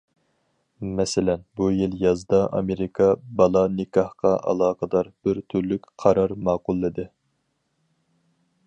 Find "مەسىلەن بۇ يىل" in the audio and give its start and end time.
0.99-1.97